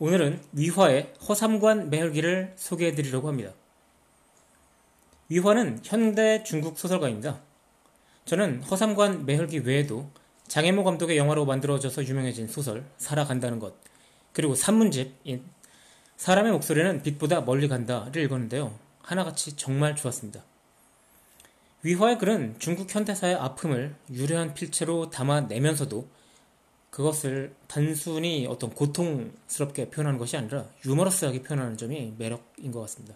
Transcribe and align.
오늘은 0.00 0.40
위화의 0.52 1.12
허삼관 1.28 1.90
매혈기를 1.90 2.54
소개해 2.56 2.94
드리려고 2.94 3.26
합니다. 3.26 3.52
위화는 5.28 5.80
현대 5.82 6.44
중국 6.44 6.78
소설가입니다. 6.78 7.40
저는 8.24 8.62
허삼관 8.62 9.26
매혈기 9.26 9.60
외에도 9.60 10.08
장혜모 10.46 10.84
감독의 10.84 11.16
영화로 11.16 11.44
만들어져서 11.46 12.04
유명해진 12.04 12.46
소설 12.46 12.84
살아간다는 12.96 13.58
것 13.58 13.74
그리고 14.32 14.54
산문집인 14.54 15.42
사람의 16.16 16.52
목소리는 16.52 17.02
빛보다 17.02 17.40
멀리 17.40 17.66
간다를 17.66 18.22
읽었는데요. 18.22 18.78
하나같이 19.02 19.56
정말 19.56 19.96
좋았습니다. 19.96 20.44
위화의 21.82 22.18
글은 22.18 22.56
중국 22.60 22.94
현대사의 22.94 23.34
아픔을 23.34 23.96
유려한 24.10 24.54
필체로 24.54 25.10
담아내면서도 25.10 26.08
그것을 26.90 27.54
단순히 27.66 28.46
어떤 28.46 28.70
고통스럽게 28.70 29.90
표현하는 29.90 30.18
것이 30.18 30.36
아니라 30.36 30.64
유머러스하게 30.84 31.42
표현하는 31.42 31.76
점이 31.76 32.14
매력인 32.18 32.72
것 32.72 32.80
같습니다. 32.80 33.14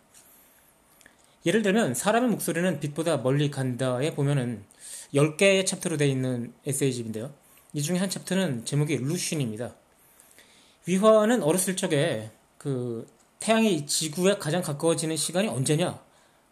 예를 1.45 1.63
들면 1.63 1.95
사람의 1.95 2.31
목소리는 2.31 2.79
빛보다 2.81 3.19
멀리 3.19 3.51
간다에 3.51 4.15
보면은 4.15 4.65
10개의 5.15 5.67
챕터로 5.67 5.97
되어 5.97 6.07
있는 6.07 6.53
에세이집인데요. 6.67 7.33
이 7.73 7.83
중에 7.83 7.99
한 7.99 8.09
챕터는 8.09 8.65
제목이 8.65 8.97
루신입니다. 8.99 9.75
위화는 10.87 11.43
어렸을 11.43 11.77
적에 11.77 12.31
그 12.59 13.07
태양이 13.41 13.87
지구에 13.87 14.39
가장 14.39 14.63
가까워지는 14.63 15.17
시간이 15.17 15.49
언제냐? 15.49 16.01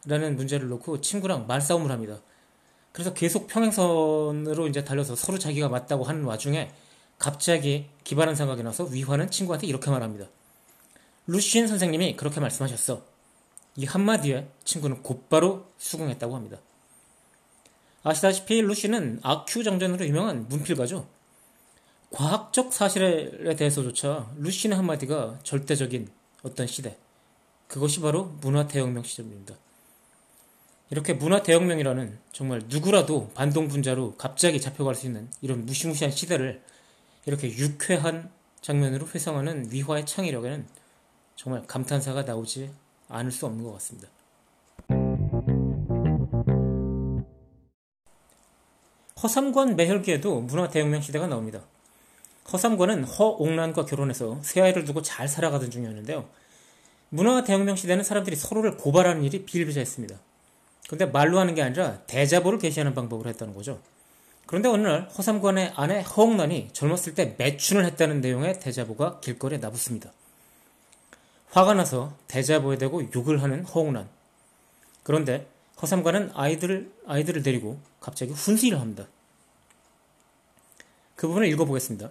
라는 0.07 0.35
문제를 0.37 0.69
놓고 0.69 1.01
친구랑 1.03 1.47
말싸움을 1.47 1.91
합니다. 1.91 2.21
그래서 2.93 3.13
계속 3.15 3.47
평행선으로 3.47 4.67
이제 4.67 4.83
달려서 4.83 5.15
서로 5.15 5.39
자기가 5.39 5.69
맞다고 5.69 6.05
하는 6.05 6.25
와중에 6.25 6.71
갑자기 7.21 7.87
기발한 8.03 8.35
생각이 8.35 8.65
나서 8.65 8.85
위화는 8.85 9.31
친구한테 9.31 9.67
이렇게 9.69 9.91
말합니다. 9.91 10.27
루시엔 11.27 11.69
선생님이 11.69 12.17
그렇게 12.17 12.41
말씀하셨어. 12.41 13.05
이 13.77 13.85
한마디에 13.85 14.49
친구는 14.65 15.03
곧바로 15.03 15.67
수긍했다고 15.79 16.35
합니다. 16.35 16.59
아시다시피 18.03 18.63
루시는 18.63 19.21
아큐 19.23 19.63
정전으로 19.63 20.07
유명한 20.07 20.49
문필가죠. 20.49 21.07
과학적 22.11 22.73
사실에 22.73 23.55
대해서조차 23.55 24.33
루시의 24.39 24.75
한마디가 24.75 25.41
절대적인 25.43 26.09
어떤 26.43 26.67
시대. 26.67 26.97
그것이 27.69 28.01
바로 28.01 28.25
문화대혁명 28.41 29.05
시점입니다. 29.05 29.55
이렇게 30.89 31.13
문화대혁명이라는 31.13 32.19
정말 32.33 32.63
누구라도 32.67 33.31
반동분자로 33.35 34.17
갑자기 34.17 34.59
잡혀갈 34.59 34.95
수 34.95 35.07
있는 35.07 35.31
이런 35.43 35.67
무시무시한 35.67 36.11
시대를 36.11 36.63
이렇게 37.27 37.49
유쾌한 37.57 38.31
장면으로 38.61 39.07
회상하는 39.07 39.71
위화의 39.71 40.07
창의력에는 40.07 40.67
정말 41.37 41.67
감탄사가 41.67 42.23
나오지 42.23 42.71
않을 43.09 43.33
수 43.33 43.47
없는 43.47 43.65
것 43.65 43.73
같습니다. 43.75 44.09
허삼관 49.23 49.77
매혈기에도 49.77 50.41
문화대혁명 50.41 51.03
시대가 51.03 51.27
나옵니다. 51.27 51.61
허삼관은 52.53 53.05
허옥란과 53.05 53.85
결혼해서 53.85 54.39
새 54.43 54.61
아이를 54.63 54.85
두고 54.85 55.03
잘 55.03 55.29
살아가던 55.29 55.71
중이었는데요. 55.71 56.27
문화대혁명 57.11 57.77
시대는 57.77 58.03
사람들이 58.03 58.35
서로를 58.37 58.77
고발하는 58.77 59.23
일이 59.25 59.45
비일비재했습니다. 59.45 60.17
그런데 60.87 61.07
말로 61.07 61.39
하는 61.39 61.55
게 61.55 61.63
아니라 61.63 61.99
대자보를 62.07 62.59
게시하는 62.59 62.95
방법으로 62.95 63.29
했다는 63.29 63.55
거죠. 63.55 63.81
그런데 64.51 64.69
날 64.79 65.09
허삼관의 65.17 65.75
아내 65.77 66.01
허옥란이 66.01 66.71
젊었을 66.73 67.15
때 67.15 67.37
매춘을 67.39 67.85
했다는 67.85 68.21
내용의 68.21 68.59
대자보가 68.59 69.21
길거리에 69.21 69.59
나붙습니다. 69.59 70.11
화가 71.51 71.75
나서 71.75 72.17
대자보에 72.27 72.77
대고 72.77 73.13
욕을 73.15 73.45
하는 73.45 73.65
허옥란. 73.65 74.09
그런데 75.05 75.47
허삼관은 75.81 76.33
아이들, 76.35 76.91
아이들을 77.07 77.45
데리고 77.45 77.79
갑자기 78.01 78.33
훈시를 78.33 78.81
합니다. 78.81 79.07
그 81.15 81.29
부분을 81.29 81.47
읽어보겠습니다. 81.47 82.11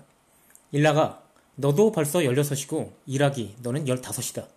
일라가 0.71 1.21
너도 1.55 1.91
벌써 1.91 2.19
16이고 2.19 2.93
일하기 3.05 3.57
너는 3.63 3.83
15이다. 3.83 4.47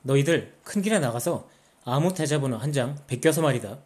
너희들 0.00 0.54
큰 0.64 0.80
길에 0.80 0.98
나가서 0.98 1.46
아무 1.84 2.14
대자보나 2.14 2.56
한 2.56 2.72
장 2.72 2.96
베껴서 3.06 3.42
말이다. 3.42 3.76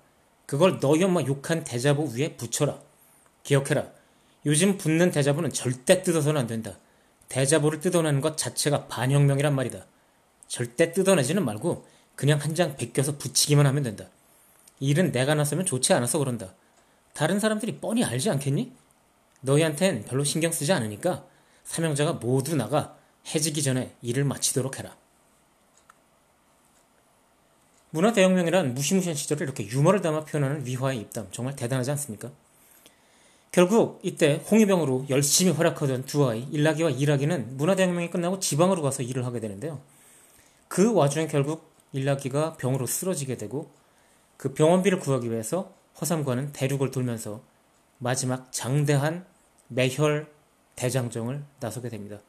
그걸 0.47 0.79
너희 0.79 1.03
엄마 1.03 1.23
욕한 1.23 1.65
대자보 1.65 2.05
위에 2.15 2.37
붙여라. 2.37 2.92
기억해라. 3.43 3.87
요즘 4.47 4.77
붙는 4.79 5.11
대자보는 5.11 5.51
절대 5.51 6.03
뜯어서는 6.03 6.41
안 6.41 6.47
된다. 6.47 6.77
대자보를 7.29 7.81
뜯어내는 7.81 8.21
것 8.21 8.37
자체가 8.37 8.89
반혁명이란 8.89 9.55
말이다. 9.55 9.87
절대 10.49 10.93
뜯어내지는 10.93 11.45
말고 11.45 11.87
그냥 12.15 12.39
한 12.39 12.55
장 12.55 12.77
베껴서 12.77 13.17
붙이기만 13.19 13.67
하면 13.67 13.83
된다. 13.83 14.05
일은 14.81 15.13
내가 15.13 15.35
나서면 15.35 15.65
좋지 15.65 15.93
않아서 15.95 16.19
그런다. 16.19 16.55
다른 17.15 17.41
사람들이 17.41 17.79
뻔히 17.79 18.05
알지 18.05 18.31
않겠니? 18.31 18.73
너희한텐 19.41 20.05
별로 20.05 20.25
신경 20.25 20.53
쓰지 20.53 20.73
않으니까 20.73 21.25
사명자가 21.65 22.15
모두 22.15 22.57
나가 22.57 22.97
해지기 23.35 23.63
전에 23.63 23.95
일을 24.03 24.25
마치도록 24.25 24.79
해라. 24.79 24.97
문화대혁명이란 27.91 28.75
무시무시한 28.75 29.15
시절을 29.15 29.45
이렇게 29.45 29.67
유머를 29.67 30.01
담아 30.01 30.25
표현하는 30.25 30.67
위화의 30.67 30.99
입담 30.99 31.29
정말 31.31 31.55
대단하지 31.57 31.91
않습니까? 31.93 32.31
결국 33.53 34.01
이때 34.03 34.43
홍위병으로 34.51 35.07
열심히 35.11 35.53
활약하던 35.53 36.07
두 36.07 36.27
아이 36.27 36.41
일라기와 36.51 36.89
일라기는 36.89 37.59
문화대혁명이 37.59 38.09
끝나고 38.09 38.41
지방으로 38.41 38.81
가서 38.81 39.03
일을 39.03 39.27
하게 39.27 39.41
되는데요. 39.41 39.79
그 40.69 40.95
와중에 40.95 41.27
결국 41.27 41.71
일라기가 41.93 42.55
병으로 42.55 42.87
쓰러지게 42.87 43.37
되고 43.37 43.71
그 44.39 44.55
병원비를 44.55 45.01
구하기 45.01 45.31
위해서 45.31 45.71
허삼관은 46.01 46.53
대륙을 46.55 46.91
돌면서 46.91 47.43
마지막 47.99 48.51
장대한 48.51 49.27
매혈 49.69 50.33
대장정을 50.75 51.45
나서게 51.61 51.91
됩니다. 51.91 52.21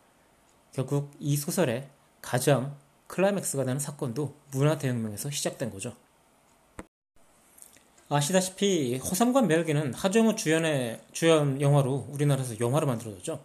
결국 0.73 1.12
이 1.19 1.38
소설의 1.38 1.88
가장 2.22 2.75
클라이맥스가 3.07 3.63
되는 3.63 3.79
사건도 3.79 4.35
문화대혁명에서 4.51 5.29
시작된 5.29 5.72
거죠. 5.72 5.95
아시다시피 8.16 8.97
허삼관 8.97 9.47
매력기는 9.47 9.94
하정우 9.94 10.35
주연의 10.35 11.00
주연 11.13 11.59
영화로 11.59 12.07
우리나라에서 12.12 12.59
영화로 12.59 12.85
만들어졌죠. 12.85 13.40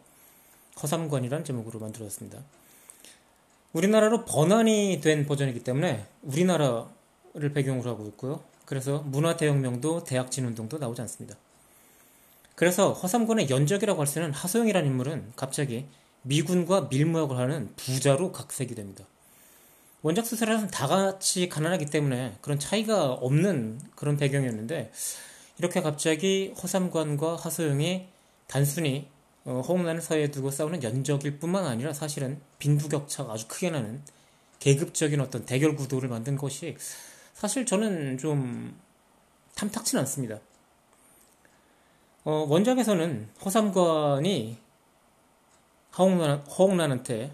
허삼관이란 0.83 1.45
제목으로 1.45 1.81
만들어졌습니다. 1.81 2.39
우리나라로 3.73 4.25
번안이 4.25 5.01
된 5.03 5.27
버전이기 5.27 5.65
때문에 5.65 6.07
우리나라를 6.23 7.53
배경으로 7.55 7.91
하고 7.91 8.07
있고요. 8.09 8.43
그래서 8.67 8.99
문화 9.07 9.37
대혁명도 9.37 10.05
대학 10.05 10.31
진운동도 10.31 10.79
나오지 10.79 11.01
않습니다. 11.03 11.37
그래서 12.55 12.93
허삼관의 12.93 13.49
연적이라고 13.49 14.01
할수 14.01 14.19
있는 14.19 14.33
하소영이라는 14.35 14.91
인물은 14.91 15.33
갑자기 15.37 15.87
미군과 16.23 16.89
밀무역을 16.91 17.39
하는 17.39 17.73
부자로 17.77 18.33
각색이 18.33 18.75
됩니다. 18.75 19.05
원작 20.03 20.27
소설에서는 20.27 20.71
다 20.71 20.87
같이 20.87 21.49
가난하기 21.49 21.87
때문에 21.87 22.37
그런 22.41 22.59
차이가 22.59 23.13
없는 23.13 23.81
그런 23.97 24.17
배경이었는데 24.17 24.93
이렇게 25.59 25.83
갑자기 25.83 26.55
허삼관과 26.63 27.37
하소영이 27.37 28.07
단순히 28.47 29.09
어, 29.45 29.61
허웅란을 29.67 30.01
사이에 30.01 30.31
두고 30.31 30.51
싸우는 30.51 30.83
연적일 30.83 31.39
뿐만 31.39 31.67
아니라 31.67 31.93
사실은 31.93 32.41
빈부격차가 32.59 33.33
아주 33.33 33.49
크게 33.49 33.71
나는 33.71 34.03
계급적인 34.61 35.21
어떤 35.21 35.45
대결 35.47 35.75
구도를 35.75 36.09
만든 36.09 36.37
것이 36.37 36.77
사실 37.35 37.67
저는 37.67 38.19
좀 38.19 38.79
탐탁치는 39.57 40.01
않습니다. 40.03 40.39
어, 42.25 42.47
원작에서는 42.49 43.31
허삼관이 43.45 44.59
허웅란, 45.97 46.41
허웅란한테 46.43 47.33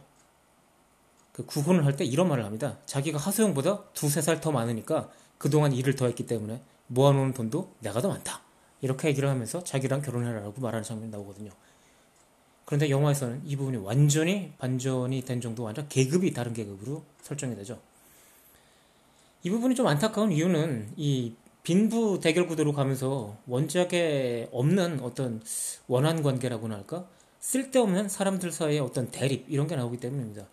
그 1.34 1.44
구혼을 1.44 1.84
할 1.84 1.96
때 1.96 2.04
이런 2.04 2.28
말을 2.28 2.44
합니다. 2.44 2.78
자기가 2.86 3.18
하소영보다 3.18 3.82
두세 3.92 4.22
살 4.22 4.40
더 4.40 4.52
많으니까 4.52 5.10
그동안 5.36 5.72
일을 5.72 5.96
더 5.96 6.06
했기 6.06 6.26
때문에 6.26 6.62
모아놓은 6.86 7.34
돈도 7.34 7.74
내가 7.80 8.00
더 8.00 8.08
많다. 8.08 8.40
이렇게 8.80 9.08
얘기를 9.08 9.28
하면서 9.28 9.62
자기랑 9.64 10.00
결혼해라라고 10.02 10.60
말하는 10.60 10.84
장면이 10.84 11.10
나오거든요. 11.10 11.50
그런데 12.64 12.88
영화에서는 12.88 13.42
이 13.44 13.56
부분이 13.56 13.78
완전히 13.78 14.52
반전이 14.58 15.22
된 15.22 15.40
정도가 15.40 15.70
아니라 15.70 15.86
계급이 15.88 16.32
다른 16.32 16.52
계급으로 16.54 17.02
설정이 17.22 17.56
되죠. 17.56 17.80
이 19.42 19.50
부분이 19.50 19.74
좀 19.74 19.86
안타까운 19.88 20.30
이유는 20.30 20.92
이 20.96 21.34
빈부 21.64 22.20
대결 22.22 22.46
구도로 22.46 22.72
가면서 22.72 23.36
원작에 23.48 24.48
없는 24.52 25.00
어떤 25.00 25.42
원한 25.88 26.22
관계라고나 26.22 26.76
할까? 26.76 27.06
쓸데없는 27.40 28.08
사람들 28.08 28.52
사이의 28.52 28.80
어떤 28.80 29.10
대립 29.10 29.46
이런 29.48 29.66
게 29.66 29.74
나오기 29.74 29.98
때문입니다. 29.98 30.46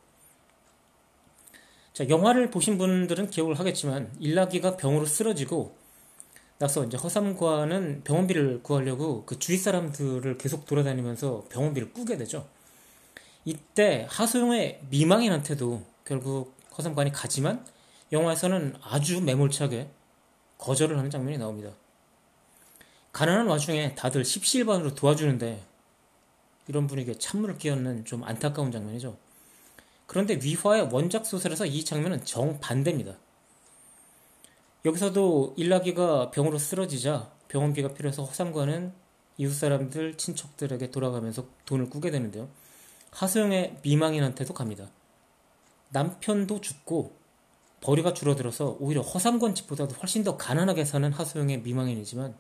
자, 1.94 2.08
영화를 2.08 2.50
보신 2.52 2.78
분들은 2.78 3.30
기억을 3.30 3.60
하겠지만 3.60 4.12
일라기가 4.20 4.78
병으로 4.78 5.06
쓰러지고 5.06 5.76
나서 6.58 6.86
이제 6.86 6.96
허삼과는 6.96 8.04
병원비를 8.04 8.62
구하려고 8.64 9.26
그 9.26 9.40
주위 9.40 9.58
사람들을 9.58 10.38
계속 10.38 10.66
돌아다니면서 10.66 11.46
병원비를 11.50 11.92
꾸게 11.92 12.18
되죠. 12.18 12.48
이때 13.44 14.08
하소영의 14.10 14.82
미망인한테도 14.90 15.84
결국 16.06 16.56
허삼관이 16.78 17.12
가지만 17.12 17.66
영화에서는 18.12 18.76
아주 18.84 19.22
매몰차게 19.22 19.90
거절을 20.60 20.98
하는 20.98 21.10
장면이 21.10 21.40
나옵니다. 21.40 21.72
가난한 23.12 23.48
와중에 23.48 23.96
다들 23.96 24.24
십시일반으로 24.24 24.96
도와주는데 24.96 25.62
이런 26.68 26.88
분위기에 26.88 27.16
찬물을 27.16 27.58
끼얹는 27.58 28.06
좀 28.06 28.24
안타까운 28.24 28.72
장면이죠. 28.72 29.18
그런데 30.12 30.38
위화의 30.44 30.90
원작 30.92 31.26
소설에서 31.26 31.66
이 31.66 31.86
장면은 31.86 32.26
정반대입니다. 32.26 33.18
여기서도 34.84 35.54
일라기가 35.56 36.32
병으로 36.32 36.58
쓰러지자 36.58 37.32
병원비가 37.48 37.94
필요해서 37.94 38.26
허상관은 38.26 38.92
이웃 39.38 39.54
사람들, 39.54 40.18
친척들에게 40.18 40.92
돌아가면서 40.92 41.46
돈을 41.64 41.90
꾸게 41.90 42.12
되는데요. 42.12 42.50
하소영의 43.12 43.78
미망인한테도 43.84 44.54
갑니다. 44.54 44.90
남편도 45.92 46.60
죽고 46.60 47.16
벌이가 47.80 48.14
줄어들어서 48.14 48.76
오히려 48.82 49.00
허삼권 49.00 49.56
집보다도 49.56 49.96
훨씬 49.96 50.26
더 50.26 50.36
가난하게 50.36 50.84
사는 50.84 51.10
하소영의 51.10 51.62
미망인이지만 51.62 52.36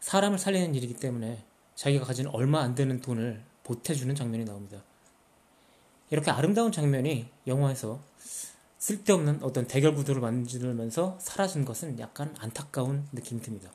사람을 0.00 0.36
살리는 0.40 0.74
일이기 0.74 0.94
때문에 0.94 1.44
자기가 1.76 2.06
가진 2.06 2.26
얼마 2.26 2.60
안 2.62 2.74
되는 2.74 3.00
돈을 3.00 3.40
보태주는 3.62 4.12
장면이 4.16 4.46
나옵니다. 4.46 4.82
이렇게 6.10 6.30
아름다운 6.30 6.72
장면이 6.72 7.28
영화에서 7.46 8.00
쓸데없는 8.78 9.42
어떤 9.42 9.66
대결 9.66 9.94
구도를 9.94 10.20
만들면서 10.20 11.18
사라진 11.20 11.64
것은 11.64 11.98
약간 12.00 12.34
안타까운 12.38 13.06
느낌이 13.12 13.40
듭니다. 13.42 13.70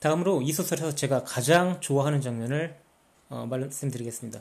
다음으로 0.00 0.42
이 0.42 0.52
소설에서 0.52 0.94
제가 0.94 1.24
가장 1.24 1.80
좋아하는 1.80 2.20
장면을 2.20 2.76
어, 3.30 3.46
말씀드리겠습니다. 3.46 4.40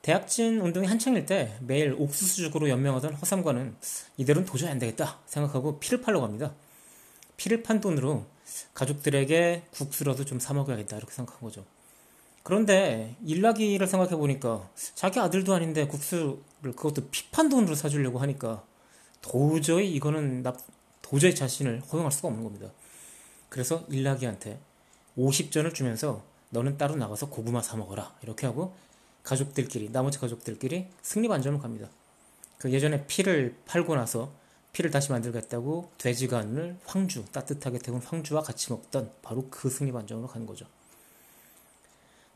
대학진 0.00 0.60
운동이 0.60 0.86
한창일 0.86 1.26
때 1.26 1.56
매일 1.60 1.92
옥수수죽으로 1.92 2.68
연명하던 2.68 3.14
허삼관은 3.14 3.76
이대로는 4.16 4.46
도저히 4.46 4.70
안 4.70 4.78
되겠다 4.78 5.20
생각하고 5.26 5.78
피를 5.78 6.00
팔러 6.00 6.20
갑니다. 6.20 6.54
피를 7.36 7.62
판 7.62 7.80
돈으로 7.80 8.24
가족들에게 8.74 9.64
국수라도 9.72 10.24
좀 10.24 10.40
사먹어야겠다 10.40 10.96
이렇게 10.96 11.12
생각한 11.12 11.40
거죠. 11.40 11.64
그런데 12.42 13.16
일나기를 13.24 13.86
생각해 13.86 14.16
보니까 14.16 14.68
자기 14.94 15.20
아들도 15.20 15.54
아닌데 15.54 15.86
국수를 15.86 16.36
그것도 16.62 17.08
피판 17.10 17.48
돈으로 17.48 17.74
사주려고 17.74 18.18
하니까 18.18 18.64
도저히 19.20 19.92
이거는 19.92 20.42
나 20.42 20.54
도저히 21.00 21.34
자신을 21.34 21.80
허용할 21.80 22.10
수가 22.10 22.28
없는 22.28 22.42
겁니다. 22.42 22.68
그래서 23.48 23.84
일나기한테 23.88 24.58
50전을 25.16 25.74
주면서 25.74 26.24
너는 26.50 26.78
따로 26.78 26.96
나가서 26.96 27.28
고구마 27.28 27.62
사 27.62 27.76
먹어라 27.76 28.14
이렇게 28.22 28.46
하고 28.46 28.74
가족들끼리 29.22 29.92
나머지 29.92 30.18
가족들끼리 30.18 30.88
승리 31.02 31.28
반점을 31.28 31.60
갑니다. 31.60 31.88
그 32.58 32.72
예전에 32.72 33.06
피를 33.06 33.56
팔고 33.66 33.94
나서 33.94 34.32
피를 34.72 34.90
다시 34.90 35.12
만들겠다고 35.12 35.90
돼지간을 35.98 36.78
황주 36.86 37.26
따뜻하게 37.30 37.78
데운 37.78 38.00
황주와 38.00 38.42
같이 38.42 38.72
먹던 38.72 39.12
바로 39.22 39.46
그 39.50 39.68
승리 39.68 39.92
반점으로 39.92 40.28
간 40.28 40.46
거죠. 40.46 40.66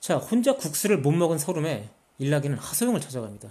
자 0.06 0.18
혼자 0.18 0.54
국수를 0.54 0.98
못 0.98 1.10
먹은 1.10 1.36
서름에 1.36 1.90
일나기는 2.18 2.56
하소영을 2.56 3.00
찾아갑니다. 3.00 3.50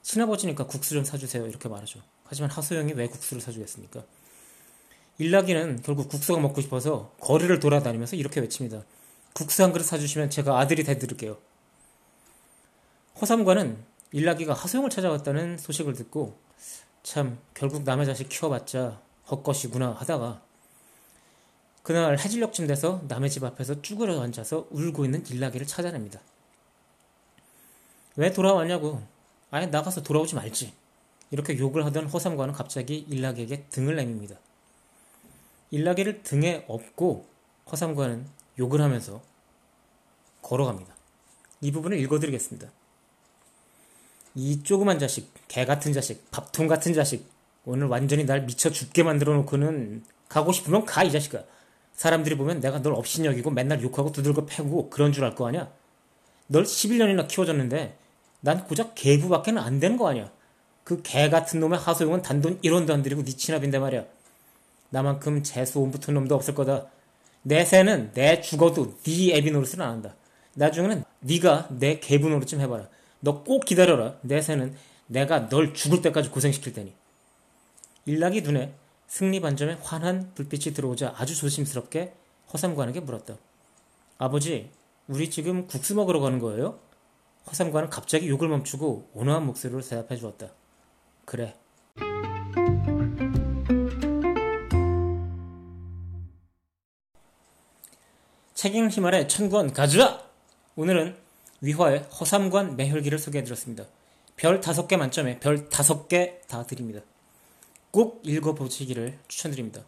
친아버지니까 0.00 0.64
국수 0.66 0.94
좀 0.94 1.04
사주세요 1.04 1.46
이렇게 1.46 1.68
말하죠. 1.68 2.00
하지만 2.24 2.50
하소영이 2.50 2.94
왜 2.94 3.06
국수를 3.08 3.42
사주겠습니까? 3.42 4.02
일나기는 5.18 5.82
결국 5.82 6.08
국수가 6.08 6.40
먹고 6.40 6.62
싶어서 6.62 7.12
거리를 7.20 7.60
돌아다니면서 7.60 8.16
이렇게 8.16 8.40
외칩니다. 8.40 8.84
국수 9.34 9.62
한 9.62 9.74
그릇 9.74 9.84
사주시면 9.84 10.30
제가 10.30 10.58
아들이 10.58 10.82
돼드릴게요. 10.82 11.36
허삼관은 13.20 13.76
일나기가 14.12 14.54
하소영을 14.54 14.88
찾아갔다는 14.88 15.58
소식을 15.58 15.92
듣고 15.92 16.38
참 17.02 17.38
결국 17.52 17.82
남의 17.82 18.06
자식 18.06 18.30
키워봤자 18.30 18.98
헛것이구나 19.30 19.92
하다가 19.92 20.40
그날 21.86 22.18
해질녘쯤 22.18 22.66
돼서 22.66 23.00
남의 23.06 23.30
집 23.30 23.44
앞에서 23.44 23.80
쭈그려 23.80 24.20
앉아서 24.20 24.66
울고 24.70 25.04
있는 25.04 25.24
일나기를 25.24 25.68
찾아냅니다. 25.68 26.20
왜 28.16 28.32
돌아왔냐고 28.32 29.00
아예 29.52 29.66
나가서 29.66 30.02
돌아오지 30.02 30.34
말지 30.34 30.72
이렇게 31.30 31.56
욕을 31.56 31.84
하던 31.84 32.06
허삼관은 32.06 32.54
갑자기 32.54 33.06
일나기에게 33.08 33.66
등을 33.70 33.94
내밉니다. 33.94 34.34
일나기를 35.70 36.24
등에 36.24 36.64
업고 36.66 37.28
허삼관은 37.70 38.26
욕을 38.58 38.80
하면서 38.80 39.22
걸어갑니다. 40.42 40.92
이 41.60 41.70
부분을 41.70 42.00
읽어드리겠습니다. 42.00 42.68
이 44.34 44.64
조그만 44.64 44.98
자식, 44.98 45.32
개 45.46 45.64
같은 45.64 45.92
자식, 45.92 46.28
밥통 46.32 46.66
같은 46.66 46.94
자식, 46.94 47.30
오늘 47.64 47.86
완전히 47.86 48.24
날 48.24 48.42
미쳐 48.42 48.70
죽게 48.70 49.04
만들어 49.04 49.34
놓고는 49.34 50.04
가고 50.28 50.50
싶으면 50.50 50.84
가, 50.84 51.04
이 51.04 51.12
자식아. 51.12 51.44
사람들이 51.96 52.36
보면 52.36 52.60
내가 52.60 52.80
널 52.82 52.94
업신여기고 52.94 53.50
맨날 53.50 53.82
욕하고 53.82 54.12
두들겨 54.12 54.46
패고 54.46 54.90
그런 54.90 55.12
줄 55.12 55.24
알 55.24 55.34
거 55.34 55.48
아니야? 55.48 55.70
널 56.46 56.64
11년이나 56.64 57.26
키워줬는데 57.26 57.96
난 58.40 58.64
고작 58.64 58.94
개부밖에는 58.94 59.60
안 59.62 59.80
되는 59.80 59.96
거 59.96 60.08
아니야? 60.08 60.30
그 60.84 61.02
개 61.02 61.28
같은 61.30 61.58
놈의 61.60 61.78
하소용은 61.80 62.22
단돈 62.22 62.60
1원도 62.60 62.90
안 62.90 63.02
들이고 63.02 63.24
네 63.24 63.32
친합인데 63.32 63.78
말이야. 63.80 64.04
나만큼 64.90 65.42
재수 65.42 65.80
온 65.80 65.90
붙은 65.90 66.14
놈도 66.14 66.34
없을 66.34 66.54
거다. 66.54 66.86
내 67.42 67.64
새는 67.64 68.12
내 68.14 68.40
죽어도 68.40 68.96
네 69.02 69.34
애비 69.36 69.50
노릇을 69.50 69.82
안 69.82 69.90
한다. 69.90 70.14
나중에는 70.54 71.02
네가 71.20 71.68
내 71.70 71.98
개부 71.98 72.28
노릇 72.28 72.46
좀 72.46 72.60
해봐라. 72.60 72.88
너 73.20 73.42
꼭 73.42 73.64
기다려라. 73.64 74.14
내 74.22 74.40
새는 74.40 74.76
내가 75.08 75.48
널 75.48 75.74
죽을 75.74 76.02
때까지 76.02 76.28
고생시킬 76.30 76.72
테니. 76.72 76.92
일락이 78.04 78.42
눈에 78.42 78.72
승리 79.06 79.40
반점에 79.40 79.78
환한 79.82 80.32
불빛이 80.34 80.74
들어오자 80.74 81.14
아주 81.16 81.36
조심스럽게 81.36 82.14
허삼관에게 82.52 83.00
물었다. 83.00 83.36
아버지, 84.18 84.70
우리 85.08 85.30
지금 85.30 85.66
국수 85.66 85.94
먹으러 85.94 86.20
가는 86.20 86.38
거예요? 86.38 86.78
허삼관은 87.48 87.90
갑자기 87.90 88.28
욕을 88.28 88.48
멈추고 88.48 89.10
온화한 89.14 89.46
목소리로 89.46 89.80
대답해 89.80 90.16
주었다. 90.16 90.48
그래. 91.24 91.56
책임힘 98.54 99.04
아래 99.04 99.26
천권 99.26 99.72
가져와! 99.72 100.22
오늘은 100.74 101.16
위화의 101.60 102.00
허삼관 102.20 102.76
매혈기를 102.76 103.18
소개해드렸습니다. 103.18 103.84
별 104.36 104.60
다섯 104.60 104.88
개 104.88 104.96
만점에 104.96 105.38
별 105.40 105.68
다섯 105.68 106.08
개 106.08 106.40
다 106.48 106.66
드립니다. 106.66 107.00
꼭 107.96 108.20
읽어보시기를 108.24 109.18
추천드립니다. 109.26 109.82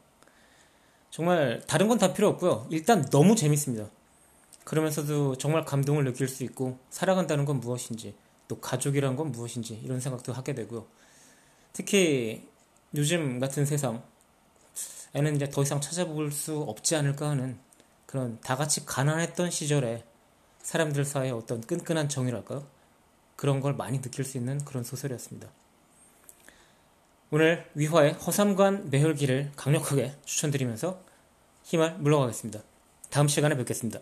정말 1.10 1.62
다른 1.66 1.88
건 1.88 1.98
다 1.98 2.14
필요 2.14 2.28
없고요. 2.28 2.66
일단 2.70 3.04
너무 3.10 3.36
재밌습니다. 3.36 3.90
그러면서도 4.64 5.36
정말 5.36 5.66
감동을 5.66 6.04
느낄 6.04 6.26
수 6.26 6.42
있고 6.42 6.78
살아간다는 6.88 7.44
건 7.44 7.60
무엇인지 7.60 8.14
또 8.48 8.58
가족이란 8.60 9.14
건 9.14 9.30
무엇인지 9.30 9.78
이런 9.84 10.00
생각도 10.00 10.32
하게 10.32 10.54
되고요. 10.54 10.86
특히 11.74 12.48
요즘 12.94 13.40
같은 13.40 13.66
세상 13.66 14.02
에는 15.14 15.36
이제 15.36 15.50
더 15.50 15.60
이상 15.60 15.78
찾아볼 15.78 16.32
수 16.32 16.62
없지 16.62 16.96
않을까 16.96 17.28
하는 17.28 17.58
그런 18.06 18.40
다 18.40 18.56
같이 18.56 18.86
가난했던 18.86 19.50
시절에 19.50 20.02
사람들 20.62 21.04
사이의 21.04 21.32
어떤 21.32 21.60
끈끈한 21.60 22.08
정이랄까요? 22.08 22.66
그런 23.36 23.60
걸 23.60 23.74
많이 23.74 24.00
느낄 24.00 24.24
수 24.24 24.38
있는 24.38 24.64
그런 24.64 24.82
소설이었습니다. 24.82 25.50
오늘 27.30 27.66
위화의 27.74 28.14
허삼관 28.14 28.88
매혈기를 28.88 29.52
강력하게 29.54 30.12
추천드리면서 30.24 31.04
힘을 31.62 31.92
물러가겠습니다. 31.98 32.60
다음 33.10 33.28
시간에 33.28 33.54
뵙겠습니다. 33.54 34.00